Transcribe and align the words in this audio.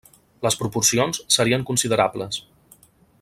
Les 0.45 0.55
proporcions 0.61 1.21
serien 1.37 1.67
considerables. 1.71 2.41